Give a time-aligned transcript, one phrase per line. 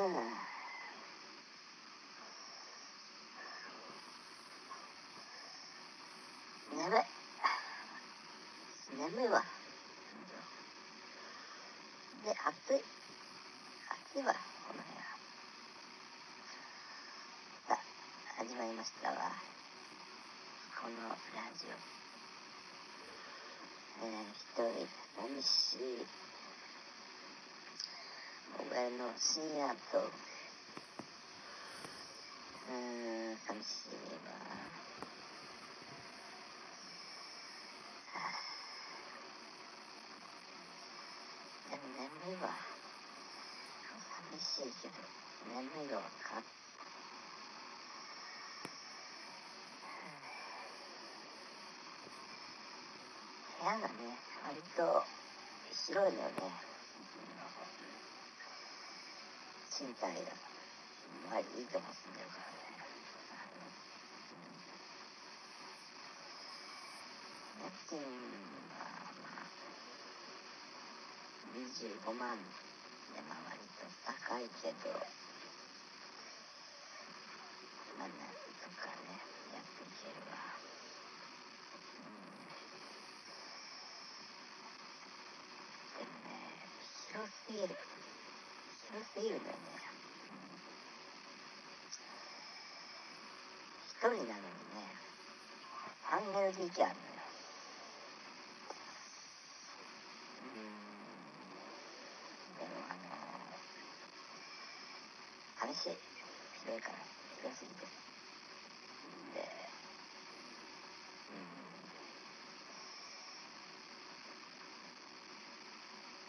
[0.00, 0.24] 眠い。
[8.96, 9.44] 眠いわ。
[12.24, 12.82] で暑い。
[14.08, 14.32] 暑いわ。
[14.66, 15.02] この部屋
[17.68, 17.78] さあ
[18.42, 19.16] 始まりましたわ。
[20.80, 21.76] このラジオ。
[24.02, 24.88] えー、一人
[25.20, 26.19] 寂しい
[28.68, 30.08] 俺の深夜トーク
[32.68, 33.96] うーん寂しい。
[33.96, 34.36] わ
[41.70, 42.42] でも眠い。
[42.42, 42.50] わ
[44.28, 44.72] 寂しい。
[44.82, 44.94] けど
[45.56, 45.88] 眠い。
[45.88, 46.42] が分か
[53.58, 53.92] 部屋がね
[54.44, 55.02] 割と
[55.92, 56.16] 広い。
[56.16, 56.69] のよね
[59.80, 60.12] 賃貸が
[61.32, 62.84] 割いいとこ住んでるからね
[67.64, 68.84] 家賃は
[69.24, 69.48] まあ
[71.56, 74.92] 25万でまあ割と高いけど
[77.96, 79.16] まあなんとかね
[79.56, 80.60] やっていけるわ
[85.96, 86.68] でもね
[87.08, 87.72] 広すぎる
[88.90, 89.70] 広すぎるんだよね
[94.00, 94.34] 一人なのにね
[96.20, 96.92] 3LDK あるのよ
[102.58, 103.08] でもあの
[105.56, 105.96] 寂しい
[106.60, 106.98] 広いから
[107.40, 107.86] 広すぎて
[109.32, 109.40] で
[111.32, 111.56] うん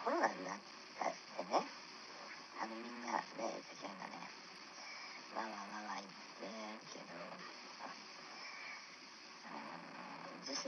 [0.00, 1.60] コロナになってね
[2.56, 4.16] あのみんなね世間がね
[5.36, 6.08] わわわわ言っ
[6.40, 6.56] てる
[6.88, 7.12] けど
[7.84, 7.92] あ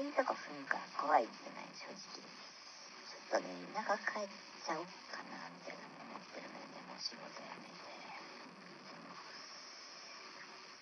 [0.06, 7.91] の地震とか来るから怖いってない正直ちょっとね田舎帰っちゃおうかなみたいなの思ってるのよねもう仕事辞めて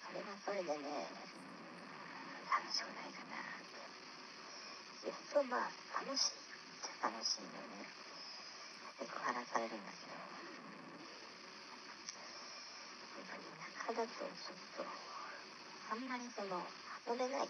[0.05, 1.09] それはそれでね
[2.53, 3.81] 楽しくないかなって
[5.09, 5.73] 言うとまあ
[6.05, 7.89] 楽しいっちゃ楽しいのね
[9.01, 10.13] セクハラされるんだけど
[13.25, 16.61] やっぱり田舎だとちょっとあんまりその
[17.09, 17.49] 遊べない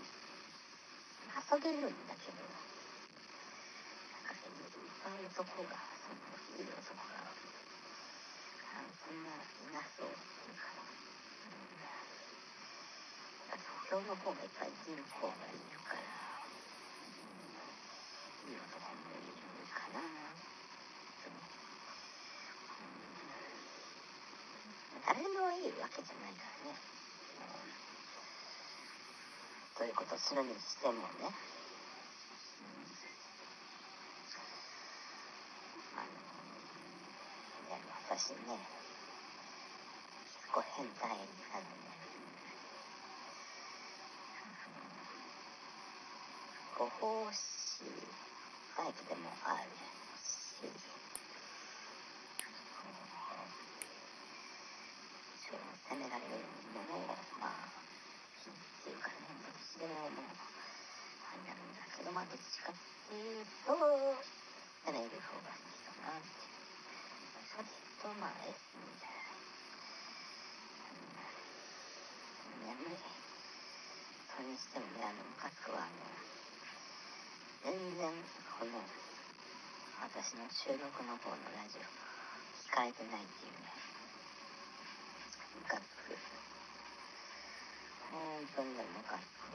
[1.33, 6.21] 遊べるんだけどなんかねいっぱい男がその
[6.59, 9.41] いい男があのそんない
[9.73, 10.69] なそうっていうか、
[13.53, 16.03] うん、東京の方がいっぱい人口がいるから、
[18.45, 19.41] うん、いい男もいる
[19.73, 20.03] かな。
[25.07, 26.81] 誰でもいいわけじゃないからね。
[29.85, 31.29] ということをするにしてもね。
[35.93, 36.09] あの
[37.69, 38.57] ね、私ね、
[40.41, 41.29] 結構変態なのね。
[46.79, 47.85] ご奉仕
[48.75, 49.69] タイプでもある
[50.17, 50.65] し、
[55.45, 56.41] そう責められる
[56.73, 57.75] ものをまあ
[58.45, 60.29] 禁っていうかねどっちでももう
[61.25, 63.77] あれなんだけどっちかっていうと
[64.85, 66.41] 責める方が好きかなって
[67.53, 69.29] それで言うとまあ S みたいな、
[72.65, 73.05] うん、眠い
[74.33, 76.01] それにしてもねあのムカつくはあの
[77.65, 78.09] 全然
[78.57, 78.73] この
[80.01, 83.69] 私の収録の方のラジオ聞かれてないっていうね
[85.61, 86.17] ムカつく
[88.13, 88.21] 本
[88.57, 89.53] 当にねムカつく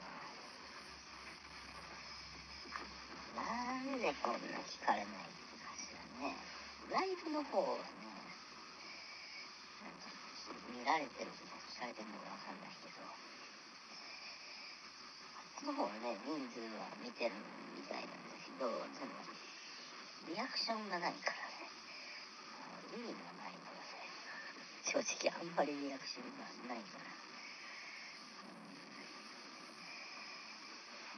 [3.38, 6.38] わなんでこんな聞かれないってかしらね。
[6.94, 8.06] ライブの方はね
[10.70, 13.02] 見られてるとか聞かれてるのかわかんないけど
[15.66, 17.34] この方はね人数は見てる
[17.74, 19.18] みたいなんだけどでも
[20.30, 21.66] リアクションがないからね。
[22.94, 23.86] 意味がないので
[24.86, 27.06] 正直あんまりリアクションがないから、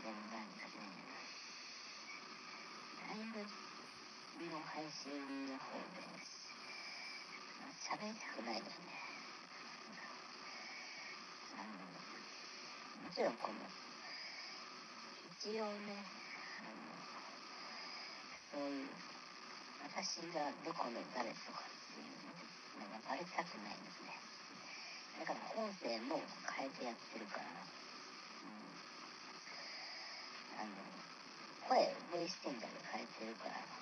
[0.03, 0.83] でもなんかね
[3.07, 3.39] ライブ
[4.51, 5.15] の配信
[5.47, 6.03] の方で
[7.79, 8.69] 喋りたくないよね
[11.55, 13.55] あのもちろんこの
[15.39, 16.03] 一応ね
[16.59, 16.83] あの
[18.51, 18.91] そういう
[19.87, 22.11] 私がどこの誰とかっていう
[22.83, 24.15] のがバレたくないんですね。
[25.19, 27.59] だから音声も変えてやってるから、う
[30.63, 30.71] ん、あの、
[31.67, 33.80] 声、ボイスチェンジャーで変えてるから、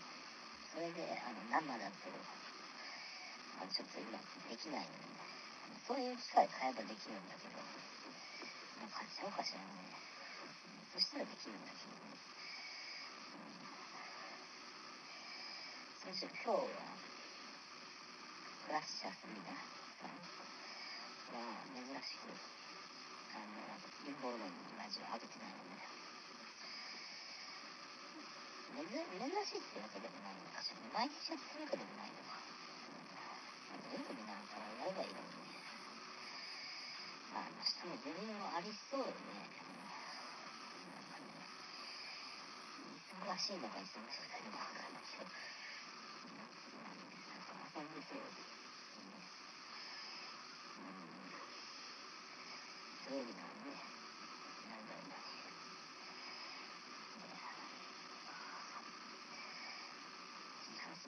[0.69, 2.13] それで、あの、生だと、
[3.57, 5.09] あのちょっと今できないので、
[5.73, 9.89] ね、そういう機械買えばできるんだけど、もう買っちゃおうかしらね。
[10.93, 12.13] そしたらできるんだけどね。
[16.05, 16.69] うん、そして今日は、
[18.69, 19.65] フラッシャーセミナー
[19.97, 20.13] さん
[21.33, 22.29] は珍しく、
[23.33, 23.57] あの、
[24.05, 25.98] 陰謀論のラジオ上げてないので、
[28.79, 28.95] 珍し
[29.59, 32.39] いってわけでもないのかしら、毎日やってるわけでもないのか。
[33.91, 35.59] 全部なんかやればいいのにね。
[37.35, 38.23] まあ、明日も全然
[38.55, 39.11] ありそうね。
[39.11, 39.51] なん
[41.11, 41.27] かね、
[43.19, 43.99] 忙しいのか忙しく
[44.31, 45.27] ないのかわかんないけど、
[47.27, 48.39] なんか遊んでそうです。
[53.09, 53.75] 土曜日なので、
[54.71, 55.19] なんだろうな。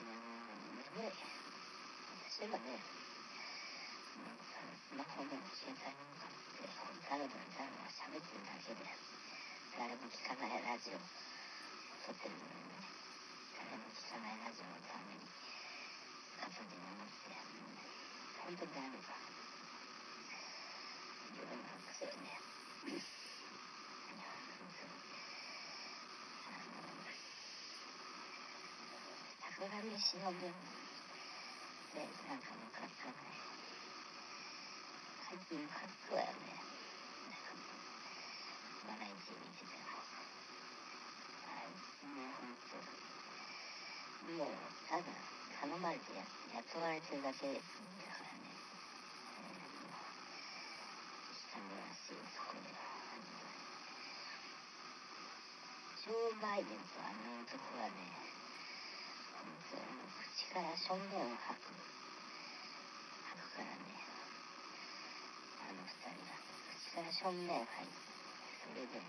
[0.02, 0.06] ス
[2.42, 2.74] マホね、
[4.82, 8.82] スマホも携帯に向かってだらだらだらだら喋ってるだけで、
[9.78, 10.98] 誰も聞かないラジオ。
[10.98, 10.98] を
[12.02, 12.66] 撮ってるのに。
[12.66, 12.82] ね、
[13.54, 15.22] 誰も聞かないラジオのために、
[16.42, 17.30] 片手に持って、
[18.42, 19.22] 本当にダメだ
[21.46, 22.42] 分なんですよね。
[29.62, 30.26] 坂上忍で、な
[32.34, 33.14] んかのかったね。
[35.22, 36.34] 最近かっこやね
[37.30, 37.54] なんか。
[38.90, 40.02] バラエティ見てても。
[41.46, 41.78] あい
[42.10, 42.74] もうほんと、
[44.34, 44.58] もう
[44.90, 46.26] ただ頼まれてや
[46.58, 48.50] 雇われてるだけだからね。
[51.38, 51.70] 北村
[52.02, 52.66] すぐそこで。
[56.02, 58.21] ジョー・バイデンとあの男はね、
[60.52, 61.72] から正面を吐く
[63.24, 63.88] 吐くからね
[65.64, 66.36] あの二人が
[66.76, 67.96] 口から正面吐いて
[68.60, 69.00] それで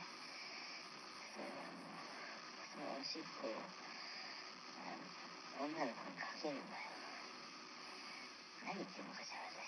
[2.71, 4.95] そのおしっこをあ
[5.59, 6.79] の女の子にかけるのよ
[8.63, 9.67] 何言ってんのかしら私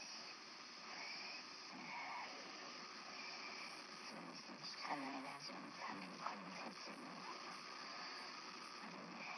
[4.07, 7.04] そうですね聞かないラジオのためにこの説明
[8.80, 9.36] あのね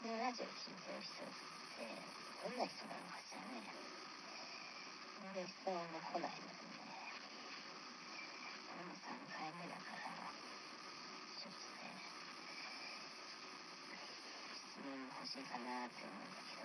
[0.00, 0.80] 私のラジオ聞い。
[0.80, 1.28] てる人っ
[1.76, 1.84] て
[2.40, 2.56] どん。
[2.56, 3.76] な人なのかしらね
[5.20, 6.40] 全然質問が来ない。
[6.40, 7.12] のでね
[8.64, 10.32] これも3回目だから
[11.36, 11.92] ちょっとね
[14.56, 15.44] 質問も欲しい。
[15.44, 16.32] かなって思うん。
[16.34, 16.56] だけ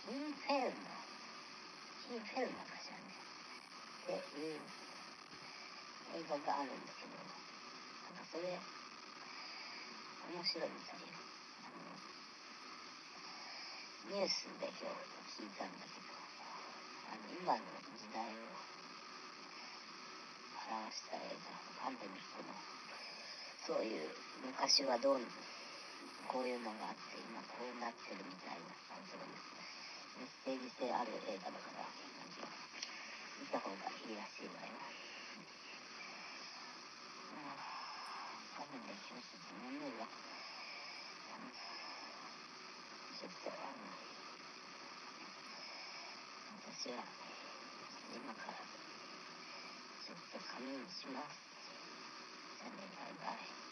[0.03, 0.75] キーフェルノ
[2.03, 4.59] キーフェルノかしらねっていう
[6.19, 8.59] 映画があるんですけどなんかそれ
[10.35, 11.15] 面白いみたいよ
[11.63, 11.71] あ
[14.11, 16.11] のニュースで今日聞いたんだけど
[17.07, 17.63] あの今の
[17.95, 18.63] 時代を
[20.67, 22.51] 表した映画パンデミックの
[23.63, 24.11] そういう
[24.43, 25.23] 昔はどう
[26.27, 29.62] こういうのがあって今こうなってるみたいな感じですメ
[30.21, 31.89] ッセージ性ある映画だから、
[33.41, 34.69] 見た方がいいらしいわよ。
[38.53, 40.05] 多分ね、今日ちょっと眠いわ。
[43.17, 43.49] ちょっと、
[46.61, 47.01] 私は
[48.13, 51.41] 今からちょっと仮眠します。
[52.59, 53.62] じゃあね、バイバイ。